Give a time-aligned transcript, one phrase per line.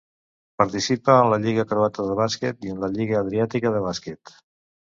[0.61, 4.39] Participa en la Lliga croata de bàsquet i en la Lliga Adriàtica de bàsquet.